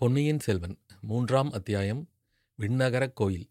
[0.00, 2.08] பொன்னியின் செல்வன் மூன்றாம் அத்தியாயம்
[2.58, 3.50] விண்ணகரக் கோயில்.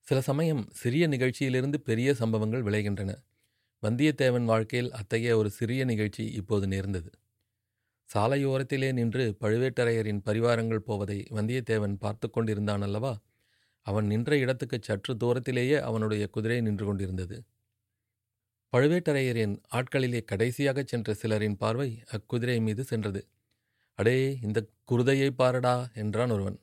[0.00, 3.14] சில சமயம் சிறிய நிகழ்ச்சியிலிருந்து பெரிய சம்பவங்கள் விளைகின்றன.
[3.82, 7.10] வந்தியத்தேவன் வாழ்க்கையில் அத்தகைய ஒரு சிறிய நிகழ்ச்சி இப்போது நேர்ந்தது.
[8.14, 13.20] சாலையோரத்திலே நின்று பழுவேட்டரையரின் பரிவாரங்கள் போவதை வந்தியத்தேவன் பார்த்து கொண்டிருந்தான் அல்லவா?
[13.82, 17.44] அவன் நின்ற இடத்துக்கு சற்று தூரத்திலேயே அவனுடைய குதிரை நின்று கொண்டிருந்தது.
[18.76, 23.26] பழுவேட்டரையரின் ஆட்களிலே கடைசியாகச் சென்ற சிலரின் பார்வை அக்குதிரை மீது சென்றது.
[24.00, 24.58] அடே இந்த
[24.90, 26.58] குருதையை பாரடா என்றான் ஒருவன்.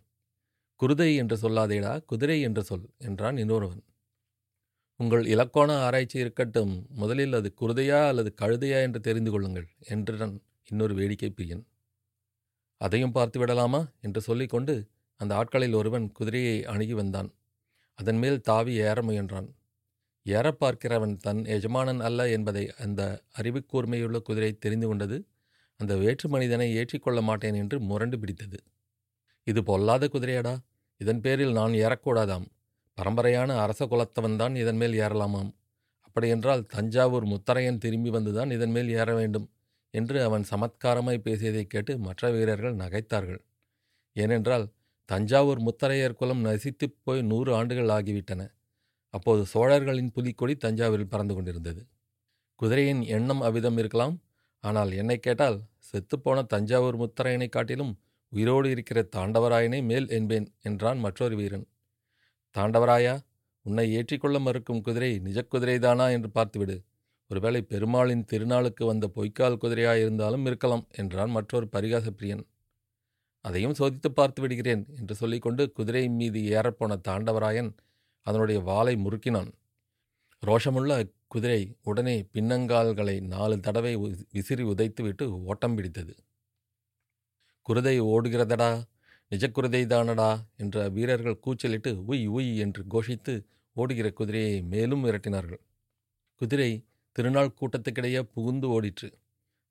[0.80, 3.82] குருதை என்று சொல்லாதேடா குதிரை என்று சொல் என்றான் இன்னொருவன்.
[5.00, 10.36] உங்கள் இலக்கோண ஆராய்ச்சி இருக்கட்டும் முதலில் அது குருதையா அல்லது கழுதையா என்று தெரிந்து கொள்ளுங்கள் என்றான்
[10.70, 11.64] இன்னொரு வேடிக்கை பிரியன்.
[12.82, 14.76] அதையும் பார்த்து விடலாமா என்று சொல்லிக்கொண்டு
[15.20, 17.30] அந்த ஆட்களில் ஒருவன் குதிரையை அணுகி வந்தான்.
[18.00, 19.48] அதன் மேல் தாவி ஏற முயன்றான்.
[20.26, 23.02] ஏறப் பார்க்கிறவன் தன் எஜமானன் அல்ல என்பதை அந்த
[23.38, 25.18] அறிவுக்கூர்மையுள்ள குதிரை தெரிந்து கொண்டது
[25.80, 28.58] அந்த வேற்று மனிதனை ஏற்றிக்கொள்ள மாட்டேன் என்று முரண்டு பிடித்தது.
[29.44, 30.58] இது பொல்லாத குதிரையடா.
[30.98, 32.46] இதன் பேரில் நான் ஏறக்கூடாதாம்.
[33.02, 35.52] பரம்பரையான அரச குலத்தவன்தான் இதன் மேல் ஏறலாமாம்.
[36.02, 39.50] அப்படியென்றால் தஞ்சாவூர் முத்தரையன் திரும்பி வந்துதான் இதன் மேல் ஏற வேண்டும்
[39.90, 43.40] என்று அவன் சமத்காரமாய் பேசியதைக் கேட்டு மற்ற வீரர்கள் நகைத்தார்கள்.
[44.14, 44.70] ஏனென்றால்
[45.06, 48.50] தஞ்சாவூர் முத்தரையர் குலம் நசித்துப் போய் நூறு ஆண்டுகள் ஆகிவிட்டன.
[49.10, 51.88] அப்போது சோழர்களின் புலிக்கொடி தஞ்சாவூரில் பறந்து கொண்டிருந்தது.
[52.56, 54.20] குதிரையின் எண்ணம் அவ்விதம் இருக்கலாம்.
[54.64, 55.58] ஆனால் என்னை கேட்டால்
[55.90, 57.94] செத்துப்போன தஞ்சாவூர் முத்தரையனை காட்டிலும்
[58.34, 61.66] உயிரோடு இருக்கிற தாண்டவராயனை மேல் என்பேன் என்றான் மற்றொரு வீரன்.
[62.56, 63.16] தாண்டவராயா
[63.66, 66.76] உன்னை ஏற்றிக்கொள்ள மறுக்கும் குதிரை நிஜக்குதிரைதானா என்று பார்த்துவிடு.
[67.32, 72.44] ஒருவேளை பெருமாளின் திருநாளுக்கு வந்த பொய்க்கால் குதிரையாயிருந்தாலும் இருக்கலாம் என்றான் மற்றொரு பரிகாச பிரியன்.
[73.46, 77.72] அதையும் சோதித்து பார்த்து விடுகிறேன் என்று சொல்லிக்கொண்டு குதிரை மீது ஏறப்போன தாண்டவராயன்
[78.26, 79.50] அதனுடைய வாளை முறுக்கினான்.
[80.44, 80.94] ரோஷமுள்ள
[81.28, 83.96] குதிரை உடனே பின்னங்கால்களை நாலு தடவை
[84.32, 86.14] விசிறி உதைத்துவிட்டு ஓட்டம் பிடித்தது.
[87.70, 88.70] குருதை ஓடுகிறதடா?
[89.32, 90.48] நிஜக்குருதை தானடா?
[90.58, 95.62] என்ற வீரர்கள் கூச்சலிட்டு உய் உய் என்று கோஷித்து ஓடுகிற குதிரையை மேலும் விரட்டினார்கள்.
[96.36, 99.10] குதிரை திருநாள் கூட்டத்துக்கிடையே புகுந்து ஓடிற்று.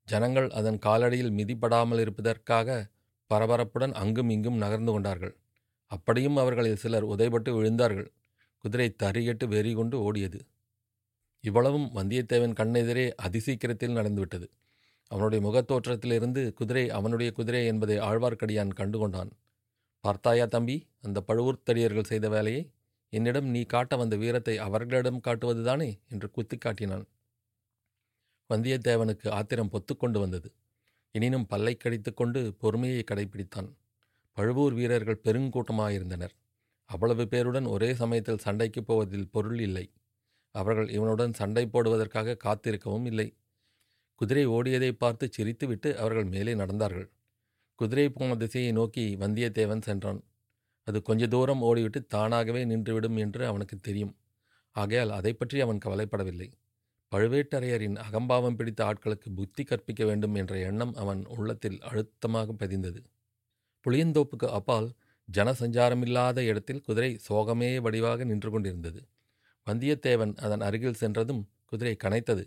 [0.07, 2.89] ஜனங்கள் அதன் காலடியில் மிதிப்படாமல் இருப்பதற்காக
[3.29, 5.35] பரபரப்புடன் அங்கும் இங்கும் நகர்ந்து கொண்டார்கள்.
[5.91, 8.07] அப்படியும் அவர்களில் சிலர் உதைபட்டு விழுந்தார்கள்.
[8.57, 10.39] குதிரை தறிகெட்டு வெறி கொண்டு ஓடியது.
[11.47, 14.47] இவ்வளவும் வந்தியத்தேவன் கண்ணெதிரே அதிசீக்கிரத்தில் நடந்துவிட்டது.
[15.11, 19.31] அவனுடைய முகத்தோற்றத்திலிருந்து குதிரை அவனுடைய குதிரை என்பதை ஆழ்வார்க்கடியான் கண்டுகொண்டான்.
[20.03, 22.63] பார்த்தாயா தம்பி அந்த பழுவூர்த்தடியர்கள் செய்த வேலையை?
[23.13, 25.89] என்னிடம் நீ காட்ட வந்த வீரத்தை அவர்களிடம் காட்டுவதுதானே?
[26.09, 27.05] என்று குத்தி காட்டினான்.
[28.49, 30.49] வந்தியத்தேவனுக்கு ஆத்திரம் பொத்துக்கொண்டு வந்தது.
[31.15, 33.69] எனினும் பல்லை கடித்து கொண்டு பொறுமையை கடைபிடித்தான்
[34.37, 36.33] பழுவூர் வீரர்கள் பெருங்கூட்டமாயிருந்தனர்.
[36.89, 39.85] அவ்வளவு பேருடன் ஒரே சமயத்தில் சண்டைக்கு போவதில் பொருள் இல்லை.
[40.51, 43.27] அவர்கள் இவனுடன் சண்டை போடுவதற்காக காத்திருக்கவும் இல்லை.
[44.15, 47.09] குதிரை ஓடியதை பார்த்து சிரித்துவிட்டு அவர்கள் மேலே நடந்தார்கள்.
[47.75, 50.21] குதிரை போன திசையை நோக்கி வந்தியத்தேவன் சென்றான்.
[50.83, 54.15] அது கொஞ்ச தூரம் ஓடிவிட்டு தானாகவே நின்றுவிடும் என்று அவனுக்கு தெரியும்.
[54.71, 56.51] ஆகையால் அதை பற்றி அவன் கவலைப்படவில்லை.
[57.11, 63.01] பழுவேட்டரையரின் அகம்பாவம் பிடித்த ஆட்களுக்கு புத்தி கற்பிக்க வேண்டும் என்ற எண்ணம் அவன் உள்ளத்தில் அழுத்தமாக பதிந்தது.
[63.85, 64.89] புளியந்தோப்புக்கு அப்பால்
[65.33, 69.01] ஜனசஞ்சாரமில்லாத இடத்தில் குதிரை சோகமே வடிவாக நின்று கொண்டிருந்தது.
[69.67, 72.45] வந்தியத்தேவன் அதன் அருகில் சென்றதும் குதிரை கனைத்தது.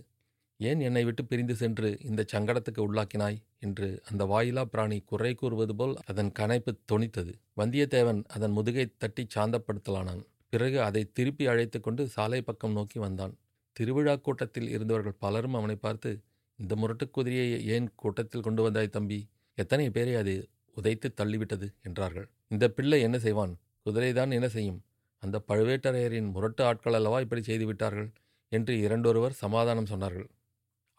[0.58, 3.42] ஏன் என்னை விட்டு பிரிந்து சென்று இந்த சங்கடத்துக்கு உள்ளாக்கினாய்?
[3.58, 7.32] என்று அந்த வாயிலா பிராணி குறை கூறுவது போல் அதன் கனைப்பு தொனித்தது.
[7.56, 10.24] வந்தியத்தேவன் அதன் முதுகை தட்டி சாந்தப்படுத்தலானான்.
[10.48, 13.36] பிறகு அதை திருப்பி அழைத்து கொண்டு சாலை பக்கம் நோக்கி வந்தான்.
[13.72, 16.20] திருவிழா கூட்டத்தில் இருந்தவர்கள் பலரும் அவனை பார்த்து
[16.56, 19.28] இந்த முரட்டுக் குதிரையை ஏன் கூட்டத்தில் கொண்டு வந்தாய் தம்பி?
[19.54, 21.72] எத்தனை பேரை அது உதைத்து தள்ளிவிட்டது?
[21.82, 22.28] என்றார்கள்.
[22.48, 23.58] இந்த பிள்ளை என்ன செய்வான்?
[23.86, 24.82] குதிரைதான் என்ன செய்யும்?
[25.22, 28.10] அந்த பழுவேட்டரையரின் முரட்டு ஆட்கள் அல்லவா இப்படி செய்துவிட்டார்கள்
[28.48, 30.28] என்று இரண்டொருவர் சமாதானம் சொன்னார்கள்.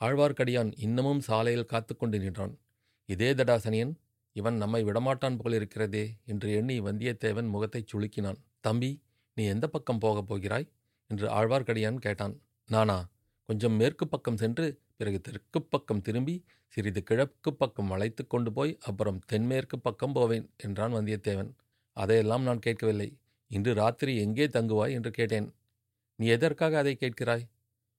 [0.02, 2.54] ஆழ்வார்க்கடியான் இன்னமும் சாலையில் காத்து கொண்டு நின்றான்.
[3.09, 3.94] இதே தடாசனியன்
[4.36, 8.40] இவன் நம்மை விடமாட்டான் போலிருக்கிறதே என்று எண்ணி வந்தியத்தேவன் முகத்தைச் சுளுக்கினான்.
[8.59, 8.92] தம்பி
[9.38, 10.68] நீ எந்த பக்கம் போகப் போகிறாய்?
[11.09, 12.36] என்று ஆழ்வார்க்கடியான் கேட்டான்.
[12.70, 13.09] நானா
[13.50, 14.66] கொஞ்சம் மேற்கு பக்கம் சென்று
[14.98, 16.36] பிறகு தெற்கு பக்கம் திரும்பி
[16.68, 21.52] சிறிது கிழக்கு பக்கம் வளைத்து கொண்டு போய் அப்புறம் தென்மேற்கு பக்கம் போவேன் என்றான் வந்தியத்தேவன்.
[21.97, 23.09] அதையெல்லாம் நான் கேட்கவில்லை.
[23.52, 24.92] இன்று ராத்திரி எங்கே தங்குவாய்?
[24.92, 25.53] என்று கேட்டேன்.
[26.16, 27.46] நீ எதற்காக அதை கேட்கிறாய்?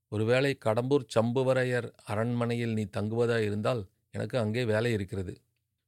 [0.09, 5.35] ஒருவேளை கடம்பூர் சம்புவரையர் அரண்மனையில் நீ தங்குவதாய் இருந்தால் எனக்கு அங்கே வேலை இருக்கிறது.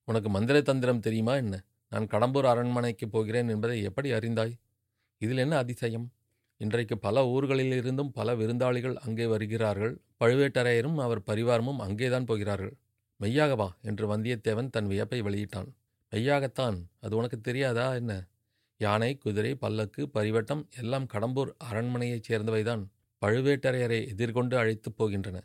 [0.04, 1.64] உனக்கு மந்திர தந்திரம் தெரியுமா என்ன?
[1.88, 4.54] நான் கடம்பூர் அரண்மனைக்கு போகிறேன் என்பதை எப்படி அறிந்தாய்?
[5.20, 6.06] இதில் என்ன அதிசயம்?
[6.60, 9.94] இன்றைக்கு பல ஊர்களிலிருந்தும் பல விருந்தாளிகள் அங்கே வருகிறார்கள்.
[10.24, 12.74] பழுவேட்டரையரும் அவர் பரிவாரமும் அங்கேதான் போகிறார்கள்.
[13.20, 15.70] மெய்யாகவா என்று வந்தியத்தேவன் தன் வியப்பை வெளியிட்டான்.
[16.12, 16.78] மெய்யாகத்தான்.
[17.00, 17.94] அது உனக்கு தெரியாதா?
[17.94, 18.12] என்ன?
[18.80, 22.82] யானை குதிரை பல்லக்கு பரிவட்டம் எல்லாம் கடம்பூர் அரண்மனையைச் சேர்ந்தவைதான்
[23.22, 25.36] பழுவேட்டரையரை எதிர்கொண்டு அழைத்துப் போகின்றன.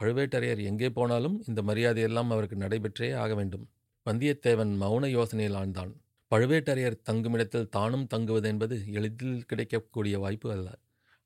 [0.00, 3.64] பழுவேட்டரையர் எங்கே போனாலும் இந்த மரியாதையெல்லாம் அவருக்கு நடைபெற்றே ஆக வேண்டும்.
[4.06, 5.92] வந்தியத்தேவன் மௌன யோசனையில் ஆழ்ந்தான்.
[6.30, 10.68] பழுவேட்டரையர் தங்குமிடத்தில் தானும் தங்குவது என்பது எளிதில் கிடைக்கக்கூடிய வாய்ப்பு அல்ல.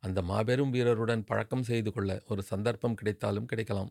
[0.03, 3.91] அந்த மாபெரும் வீரருடன் பழக்கம் செய்து கொள்ள ஒரு சந்தர்ப்பம் கிடைத்தாலும் கிடைக்கலாம்.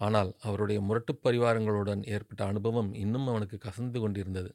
[0.00, 4.50] ஆனால் அவருடைய முரட்டுப் பரிவாரங்களுடன் ஏற்பட்ட அனுபவம் இன்னும் அவனுக்கு கசந்து கொண்டிருந்தது.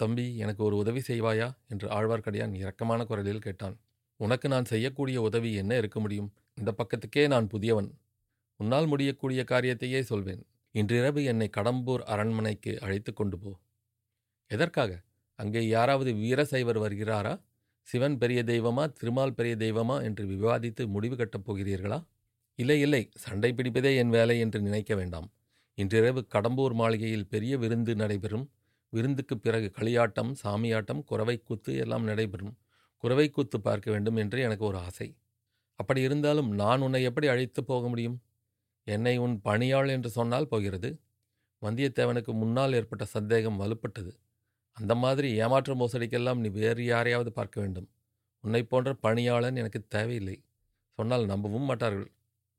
[0.00, 1.48] தம்பி எனக்கு ஒரு உதவி செய்வாயா?
[1.68, 3.76] என்று ஆழ்வார்க்கடியான் இரக்கமான குரலில் கேட்டான்.
[4.20, 6.30] உனக்கு நான் செய்யக்கூடிய உதவி என்ன இருக்க முடியும்?
[6.54, 7.90] இந்த பக்கத்துக்கே நான் புதியவன்.
[8.60, 10.42] உன்னால் முடியக்கூடிய காரியத்தையே சொல்வேன்.
[10.74, 13.52] இன்றிரவு என்னை கடம்பூர் அரண்மனைக்கு அழைத்து கொண்டு போ.
[14.50, 15.02] எதற்காக?
[15.38, 17.34] அங்கே யாராவது வீரசைவர் வருகிறாரா?
[17.86, 19.96] சிவன் பெரிய தெய்வமா திருமால் பெரிய தெய்வமா?
[20.02, 21.98] என்று விவாதித்து முடிவு கட்டப் போகிறீர்களா?
[22.58, 23.02] இல்லை இல்லை.
[23.14, 25.28] சண்டை பிடிப்பதே என் வேலை என்று நினைக்க வேண்டாம்.
[25.78, 28.46] இன்றிரவு கடம்பூர் மாளிகையில் பெரிய விருந்து நடைபெறும்.
[28.92, 32.54] விருந்துக்கு பிறகு களியாட்டம் சாமியாட்டம் குறவைக்கூத்து எல்லாம் நடைபெறும்.
[33.04, 35.08] குறவைக்கூத்து பார்க்க வேண்டும் என்று எனக்கு ஒரு ஆசை.
[35.80, 38.16] அப்படி இருந்தாலும் நான் உன்னை எப்படி அழைத்து போக முடியும்?
[38.86, 40.90] என்னை உன் பணியாள் என்று சொன்னால் போகிறது.
[41.62, 44.12] வந்தியத்தேவனுக்கு முன்னால் ஏற்பட்ட சந்தேகம் வலுப்பட்டது.
[44.76, 47.88] அந்த மாதிரி ஏமாற்று மோசடிக்கெல்லாம் நீ வேறு யாரையாவது பார்க்க வேண்டும்.
[48.44, 50.36] உன்னை போன்ற பணியாளன் எனக்கு தேவையில்லை.
[50.98, 52.10] சொன்னால் நம்பவும் மாட்டார்கள்.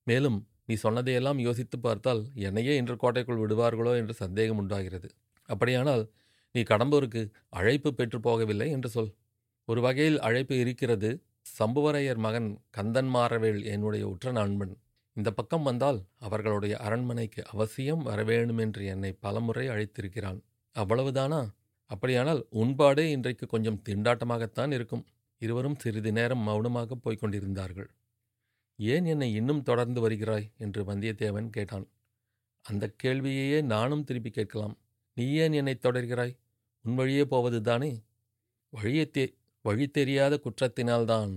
[0.08, 5.10] மேலும் நீ சொன்னதையெல்லாம் யோசித்து பார்த்தால் என்னையே இன்று கோட்டைக்குள் விடுவார்களோ என்று சந்தேகம் உண்டாகிறது.
[5.50, 6.04] அப்படியானால்
[6.56, 9.12] நீ கடம்பூருக்கு அழைப்பு பெற்று போகவில்லை என்று சொல்.
[9.68, 11.10] ஒரு வகையில் அழைப்பு இருக்கிறது
[11.60, 14.74] சம்புவரையர் மகன் கந்தன் மாறவேல் என்னுடைய உற்ற நண்பன்.
[15.14, 20.40] இந்த பக்கம் வந்தால் அவர்களுடைய அரண்மனைக்கு அவசியம் வரவேணுமென்று என்னை பலமுறை அழைத்திருக்கிறான்.
[20.76, 21.42] அவ்வளவுதானா?
[21.86, 25.06] அப்படியானால் உண்பாடே இன்றைக்கு கொஞ்சம் திண்டாட்டமாகத்தான் இருக்கும்.
[25.42, 27.90] இருவரும் சிறிது நேரம் மௌனமாக போய்க் கொண்டிருந்தார்கள்
[28.80, 30.48] ஏன் என்னை இன்னும் தொடர்ந்து வருகிறாய்?
[30.58, 31.88] என்று வந்தியத்தேவன் கேட்டான்.
[32.66, 34.76] அந்த கேள்வியையே நானும் திருப்பி கேட்கலாம்.
[35.18, 36.34] நீ ஏன் என்னை தொடர்கிறாய்?
[36.86, 38.04] உன் வழியே போவது தானே
[38.70, 39.24] வழியே தெ
[39.62, 41.34] வழி தெரியாத குற்றத்தினால்தான்.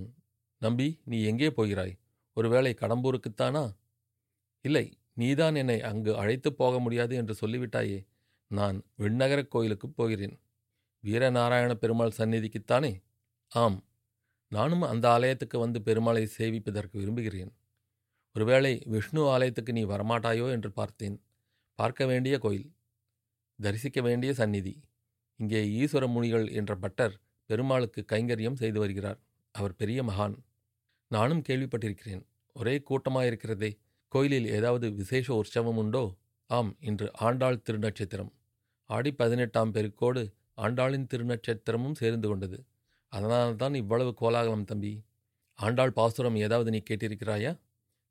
[0.59, 1.99] நம்பி நீ எங்கே போகிறாய்?
[2.37, 3.77] ஒருவேளை கடம்பூருக்குத்தானா?
[4.65, 8.07] இல்லை நீதான் என்னை அங்கு அழைத்து போக முடியாது என்று சொல்லிவிட்டாயே.
[8.51, 10.41] நான் விண்ணகரக் கோயிலுக்குப் போகிறேன்.
[11.05, 13.03] வீரநாராயண பெருமாள் சந்நிதிக்குத்தானே?
[13.49, 13.85] ஆம்.
[14.49, 17.53] நானும் அந்த ஆலயத்துக்கு வந்து பெருமாளை சேவிப்பதற்கு விரும்புகிறேன்.
[18.35, 21.23] ஒருவேளை விஷ்ணு ஆலயத்துக்கு நீ வரமாட்டாயோ என்று பார்த்தேன்.
[21.75, 22.73] பார்க்க வேண்டிய கோயில்.
[23.63, 24.75] தரிசிக்க வேண்டிய சந்நிதி.
[25.37, 29.19] இங்கே ஈஸ்வர முனிகள் என்ற பட்டர் பெருமாளுக்கு கைங்கரியம் செய்து வருகிறார்.
[29.51, 30.35] அவர் பெரிய மகான்.
[31.09, 32.23] நானும் கேள்விப்பட்டிருக்கிறேன்.
[32.55, 33.79] ஒரே கூட்டமாயிருக்கிறதே.
[34.09, 36.15] கோயிலில் ஏதாவது விசேஷ உற்சவம் உண்டோ?
[36.47, 38.33] ஆம் இன்று ஆண்டாள் திருநட்சத்திரம்.
[38.85, 42.65] ஆடி பதினெட்டாம் பெருக்கோடு ஆண்டாளின் திருநட்சத்திரமும் சேர்ந்து கொண்டது.
[43.09, 45.03] அதனால்தான் இவ்வளவு கோலாகலம் தம்பி.
[45.55, 47.59] ஆண்டாள் பாசுரம் ஏதாவது நீ கேட்டிருக்கிறாயா?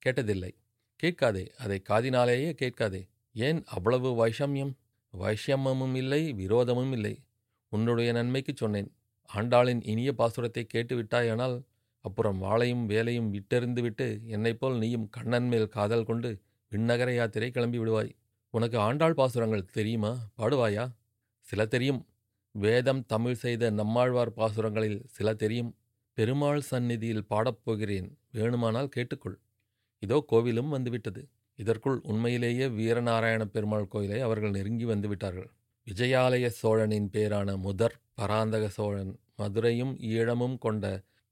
[0.05, 0.51] கேட்டதில்லை.
[0.95, 3.07] கேட்காதே அதை காதினாலேயே கேட்காதே.
[3.33, 4.73] ஏன் அவ்வளவு வைஷமியம்?
[5.13, 7.13] வைஷமமும் இல்லை விரோதமும் இல்லை.
[7.71, 8.89] உன்னுடைய நன்மைக்கு சொன்னேன்.
[9.29, 11.57] ஆண்டாளின் இனிய பாசுரத்தை கேட்டுவிட்டாயானால்
[12.05, 16.29] அப்புறம் வாளையும் வேலையும் விட்டெறிந்து விட்டு என்னைப் போல் நீயும் கண்ணன் மேல் காதல் கொண்டு
[16.71, 18.11] விண்ணகர யாத்திரை கிளம்பி விடுவாய்.
[18.53, 20.11] உனக்கு ஆண்டாள் பாசுரங்கள் தெரியுமா?
[20.37, 20.85] பாடுவாயா?
[21.47, 22.01] சில தெரியும்.
[22.55, 25.71] வேதம் தமிழ் செய்த நம்மாழ்வார் பாசுரங்களில் சில தெரியும்.
[26.17, 29.37] பெருமாள் சந்நிதியில் பாடப்போகிறேன் வேணுமானால் கேட்டுக்கொள்.
[29.99, 31.21] இதோ கோவிலும் வந்துவிட்டது.
[31.59, 35.49] இதற்குள் உண்மையிலேயே வீரநாராயண பெருமாள் கோயிலை அவர்கள் நெருங்கி வந்துவிட்டார்கள்
[35.87, 40.85] விஜயாலய சோழனின் பேரான முதற் பராந்தக சோழன் மதுரையும் ஈழமும் கொண்ட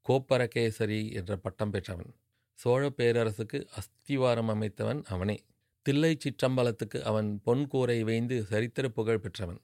[0.06, 2.12] கோப்பரகேசரி என்ற பட்டம் பெற்றவன்.
[2.60, 5.38] சோழ பேரரசுக்கு அஸ்திவாரம் அமைத்தவன் அவனே.
[5.86, 9.62] தில்லை சிற்றம்பலத்துக்கு அவன் பொன் கூரை வைந்து சரித்திர புகழ் பெற்றவன்.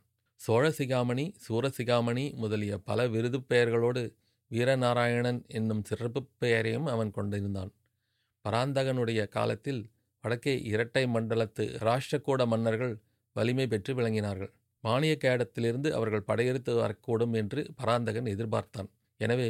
[0.48, 4.04] சோழசிகாமணி சூரசிகாமணி முதலிய பல விருது பெயர்களோடு
[4.52, 7.72] வீரநாராயணன் என்னும் சிறப்பு பெயரையும் அவன் கொண்டிருந்தான்.
[8.46, 9.82] பராந்தகனுடைய காலத்தில்
[10.28, 12.94] வடக்கே இரட்டை மண்டலத்து ராஷ்டிரகூட மன்னர்கள்
[13.36, 14.50] வலிமை பெற்று விளங்கினார்கள்.
[14.84, 18.90] மானிய கேடத்திலிருந்து அவர்கள் படையெடுத்து வரக்கூடும் என்று பராந்தகன் எதிர்பார்த்தான்.
[19.20, 19.50] எனவே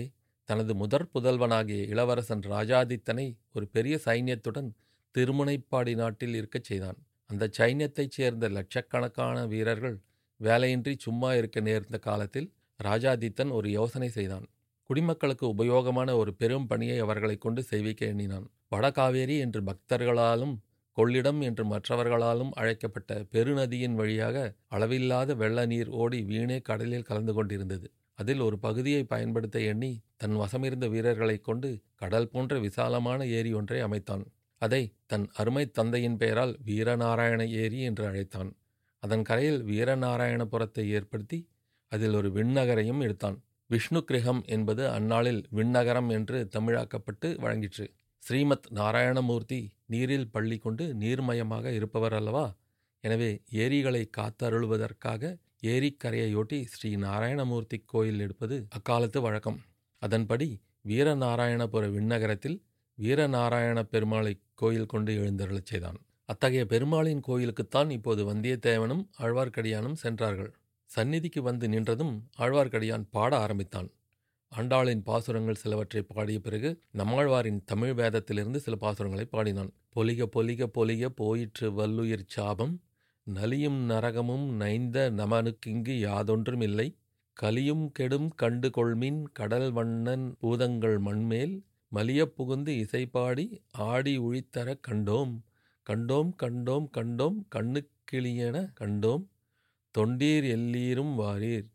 [0.49, 4.69] தனது முதற் புதல்வனாகிய இளவரசன் ராஜாதித்தனை ஒரு பெரிய சைன்யத்துடன்
[5.15, 6.99] திருமுனைப்பாடி நாட்டில் இருக்கச் செய்தான்.
[7.25, 9.97] அந்த சைன்யத்தைச் சேர்ந்த லட்சக்கணக்கான வீரர்கள்
[10.39, 12.47] வேலையின்றி சும்மா இருக்க நேர்ந்த காலத்தில்
[12.79, 14.45] ராஜாதித்தன் ஒரு யோசனை செய்தான்.
[14.89, 18.47] குடிமக்களுக்கு உபயோகமான ஒரு பெரும் பணியை அவர்களை கொண்டு செய்விக்க எண்ணினான்.
[18.75, 20.55] வடகாவேரி என்று பக்தர்களாலும்
[20.97, 27.91] கொள்ளிடம் என்று மற்றவர்களாலும் அழைக்கப்பட்ட பெருநதியின் வழியாக அளவில்லாத வெள்ள நீர் ஓடி வீணே கடலில் கலந்து கொண்டிருந்தது.
[28.13, 34.25] அதில் ஒரு பகுதியை பயன்படுத்த எண்ணி தன் வசமிருந்த வீரர்களைக் கொண்டு கடல் போன்ற விசாலமான ஏரி ஒன்றை அமைத்தான்.
[34.57, 38.55] அதை தன் அருமை தந்தையின் பெயரால் வீரநாராயண ஏரி என்று அழைத்தான்.
[38.99, 41.47] அதன் கரையில் வீரநாராயணபுரத்தை ஏற்படுத்தி
[41.87, 43.43] அதில் ஒரு விண்ணகரையும் எடுத்தான்.
[43.67, 47.93] விஷ்ணு கிரகம் என்பது அந்நாளில் விண்ணகரம் என்று தமிழாக்கப்பட்டு வழங்கிற்று.
[48.27, 52.55] ஸ்ரீமத் நாராயணமூர்த்தி நீரில் பள்ளி கொண்டு நீர்மயமாக இருப்பவர் அல்லவா?
[53.01, 59.59] எனவே ஏரிகளை காத்தருளுவதற்காக ஏரிக்கரையையொட்டி ஸ்ரீ நாராயணமூர்த்தி கோயில் எடுப்பது அக்காலத்து வழக்கம்.
[59.99, 60.47] அதன்படி
[60.87, 62.57] வீரநாராயணபுர விண்ணகரத்தில்
[62.97, 65.99] வீரநாராயண பெருமாளை கோயில் கொண்டு எழுந்தருளச் செய்தான்.
[66.25, 70.51] அத்தகைய பெருமாளின் கோயிலுக்குத்தான் இப்போது வந்தியத்தேவனும் ஆழ்வார்க்கடியானும் சென்றார்கள்.
[70.85, 73.89] சந்நிதிக்கு வந்து நின்றதும் ஆழ்வார்க்கடியான் பாட ஆரம்பித்தான்.
[74.55, 79.71] ஆண்டாளின் பாசுரங்கள் சிலவற்றை பாடிய பிறகு நம்மாழ்வாரின் தமிழ் வேதத்திலிருந்து சில பாசுரங்களை பாடினான்.
[79.95, 82.81] பொலிக பொலிக பொலிக போயிற்று வல்லுயிர் சாபம்.
[83.23, 86.97] நலியும் நரகமும் நைந்த நமனுக்கிங்கு யாதொன்றும் இல்லை.
[87.33, 91.63] கலியும் கெடும் கண்டு கொள்மின் கடல் வண்ணன் பூதங்கள் மண்மேல்.
[91.95, 95.39] மலியப் புகுந்து இசைப்பாடி ஆடி உழித்தர கண்டோம்.
[95.89, 99.27] கண்டோம் கண்டோம் கண்டோம் கண்ணுக்கிளியென கண்டோம்.
[99.97, 101.67] தொண்டீர் எல்லீரும் வாரீர்.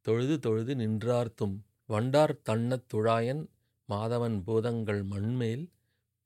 [0.00, 1.56] தொழுது தொழுது நின்றார்த்தும்.
[1.90, 3.46] வண்டார் தண்ணத் துழாயன்
[3.88, 5.70] மாதவன் பூதங்கள் மண்மேல்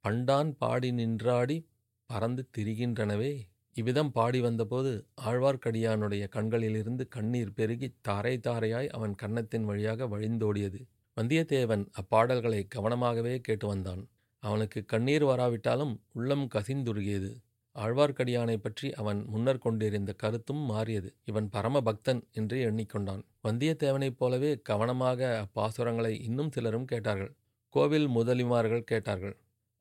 [0.04, 1.66] பண்டான் பாடி நின்றாடி
[2.06, 3.40] பறந்து திரிகின்றனவே.
[3.73, 10.80] இவ்விதம் பாடி வந்தபோது ஆழ்வார்க்கடியானுடைய கண்களிலிருந்து கண்ணீர் பெருகி தாரை தாரையாய் அவன் கன்னத்தின் வழியாக வழிந்தோடியது.
[11.16, 14.09] வந்தியத்தேவன் அப்பாடல்களை கவனமாகவே கேட்டு வந்தான்.
[14.38, 17.44] அவனுக்கு கண்ணீர் வராவிட்டாலும் உள்ளம் கசிந்துருகியது.
[17.76, 21.09] ஆழ்வார்க்கடியானை பற்றி அவன் முன்னர் கொண்டிருந்த கருத்தும் மாறியது.
[21.25, 23.23] இவன் பரம பக்தன் என்று எண்ணிக்கொண்டான்.
[23.45, 27.33] வந்தியத்தேவனைப் போலவே கவனமாக அப்பாசுரங்களை இன்னும் சிலரும் கேட்டார்கள்.
[27.75, 29.37] கோவில் முதலிமார்கள் கேட்டார்கள்.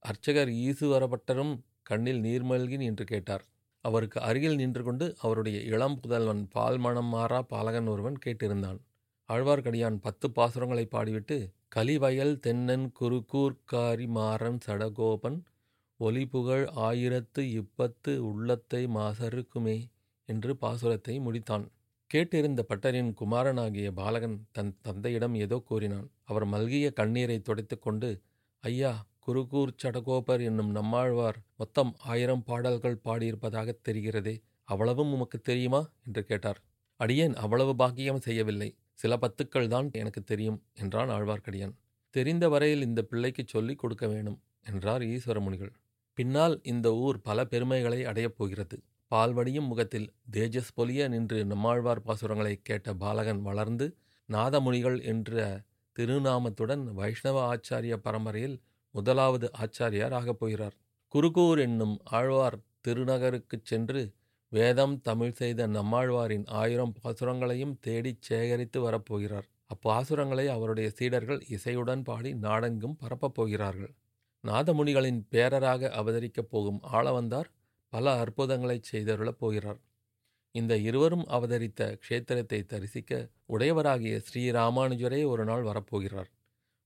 [0.06, 3.44] அர்ச்சகர் ஈசுவரப்பட்டரும் கண்ணில் நீர்மல்கி நின்று கேட்டார்.
[3.86, 8.80] அவருக்கு அருகில் நின்று கொண்டு அவருடைய இளம் புதல்வன் பால் மணம் மாறா பாலகன் ஒருவன் கேட்டிருந்தான்.
[9.30, 15.38] ஆழ்வார்க்கடியான் பத்து பாசுரங்களை பாடிவிட்டு கலிவயல் தென்னன் குறுக்கூர்காரி மாறன் சடகோபன்
[16.00, 19.78] ஒலிபுகழ் ஆயிரத்து இப்பத்து உள்ளத்தை மாசருக்குமே
[20.30, 21.66] என்று பாசுரத்தை முடித்தான்.
[22.12, 26.08] கேட்டிருந்த பட்டரின் குமாரனாகிய பாலகன் தன் தந்தையிடம் ஏதோ கூறினான்.
[26.24, 28.10] அவர் மல்கிய கண்ணீரை துடைத்து கொண்டு
[28.64, 28.92] ஐயா
[29.28, 35.82] குருகூர் சடகோபர் என்னும் நம்மாழ்வார் மொத்தம் ஆயிரம் பாடல்கள் பாடியிருப்பதாக தெரிகிறதே அவ்வளவும் உமக்கு தெரியுமா?
[36.06, 36.60] என்று கேட்டார்.
[37.00, 38.70] அடியேன் அவ்வளவு பாக்கியம் செய்யவில்லை.
[38.94, 41.76] சில பத்துக்கள் தான் எனக்கு தெரியும் என்றான் ஆழ்வார்க்கடியான்.
[42.16, 45.74] தெரிந்த வரையில் இந்த பிள்ளைக்கு சொல்லிக் கொடுக்க வேண்டும் என்றார் ஈஸ்வரமுனிகள்.
[46.18, 48.78] பின்னால் இந்த ஊர் பல பெருமைகளை அடையப் போகிறது.
[49.12, 53.86] பால்வடியும் முகத்தில் தேஜஸ் பொலிய நின்று நம்மாழ்வார் பாசுரங்களை கேட்ட பாலகன் வளர்ந்து
[54.30, 55.38] நாதமுனிகள் என்ற
[55.96, 58.56] திருநாமத்துடன் வைஷ்ணவ ஆச்சாரிய பரம்பரையில்
[58.96, 60.76] முதலாவது ஆச்சாரியார் ஆகப் போகிறார்.
[61.14, 64.02] குருகூர் என்னும் ஆழ்வார் திருநகருக்குச் சென்று
[64.52, 72.96] வேதம் தமிழ் செய்த நம்மாழ்வாரின் ஆயிரம் பாசுரங்களையும் தேடிச் சேகரித்து வரப்போகிறார் அப்பாசுரங்களை அவருடைய சீடர்கள் இசையுடன் பாடி நாடெங்கும்
[72.96, 73.94] பரப்பப் போகிறார்கள்.
[74.44, 77.50] நாதமுனிகளின் பேரராக அவதரிக்கப் போகும் ஆளவந்தார்
[77.94, 79.82] பல அற்புதங்களைச் செய்தருளப் போகிறார்.
[80.56, 83.12] இந்த இருவரும் அவதரித்த க்ஷேத்திரத்தை தரிசிக்க
[83.50, 86.30] உடையவராகிய ஸ்ரீராமானுஜரே ஒரு நாள் வரப்போகிறார்.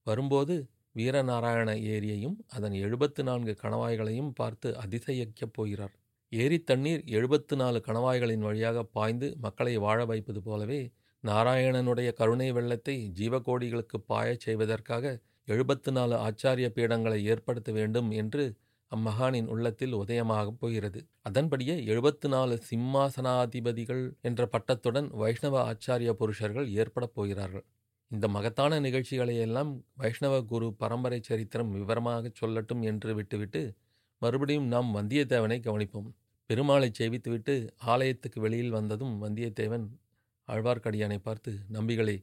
[0.07, 0.55] வரும்போது
[0.95, 5.95] வீரநாராயண ஏரியையும் அதன் எழுபத்து நான்கு கணவாய்களையும் பார்த்து அதிசயிக்கப் போகிறார்.
[6.31, 10.81] ஏரி தண்ணீர் எழுபத்து நாலு கணவாய்களின் வழியாக பாய்ந்து மக்களை வாழ வைப்பது போலவே
[11.23, 15.05] நாராயணனுடைய கருணை வெள்ளத்தை ஜீவகோடிகளுக்கு பாயச் செய்வதற்காக
[15.47, 18.43] எழுபத்து நாலு ஆச்சாரிய பீடங்களை ஏற்படுத்த வேண்டும் என்று
[18.91, 20.99] அம்மகானின் உள்ளத்தில் உதயமாகப் போகிறது.
[21.21, 27.65] அதன்படியே எழுபத்து நாலு சிம்மாசனாதிபதிகள் என்ற பட்டத்துடன் வைஷ்ணவ ஆச்சாரிய புருஷர்கள் ஏற்படப் போகிறார்கள்.
[28.11, 33.61] இந்த மகத்தான நிகழ்ச்சிகளையெல்லாம் வைஷ்ணவ குரு பரம்பரை சரித்திரம் விவரமாகச் சொல்லட்டும் என்று விட்டுவிட்டு
[34.21, 36.09] மறுபடியும் நாம் வந்தியத்தேவனை கவனிப்போம்.
[36.49, 37.53] பெருமாளை செய்வித்துவிட்டு
[37.85, 39.85] ஆலயத்துக்கு வெளியில் வந்ததும் வந்தியத்தேவன்
[40.47, 42.17] ஆழ்வார்க்கடியானை பார்த்து நம்பிகளே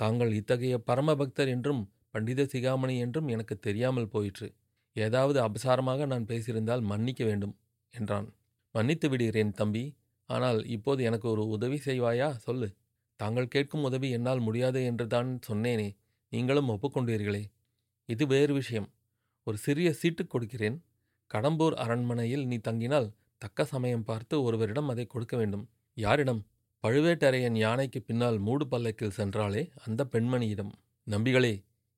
[0.00, 4.54] தாங்கள் இத்தகைய பரமபக்தர் என்றும் பண்டித சிகாமணி என்றும் எனக்கு தெரியாமல் போயிற்று.
[4.92, 7.56] ஏதாவது அபசாரமாக நான் பேசியிருந்தால் மன்னிக்க வேண்டும்
[7.90, 8.28] என்றான்.
[8.72, 9.96] மன்னித்து விடுகிறேன் தம்பி.
[10.24, 12.36] ஆனால் இப்போது எனக்கு ஒரு உதவி செய்வாயா?
[12.36, 12.76] சொல்லு.
[13.16, 15.96] தாங்கள் கேட்கும் உதவி என்னால் முடியாது என்று தான் சொன்னேனே.
[16.28, 17.42] நீங்களும் ஒப்புக்கொண்டீர்களே.
[18.04, 18.88] இது வேறு விஷயம்.
[19.42, 20.82] ஒரு சிறிய சீட்டு கொடுக்கிறேன்.
[21.34, 25.68] கடம்பூர் அரண்மனையில் நீ தங்கினால் தக்க சமயம் பார்த்து ஒருவரிடம் அதை கொடுக்க வேண்டும்.
[25.94, 26.46] யாரிடம்?
[26.84, 30.72] பழுவேட்டரையன் யானைக்கு பின்னால் மூடு பல்லக்கில் சென்றாலே அந்த பெண்மணியிடம்.
[31.06, 31.64] நம்பிகளே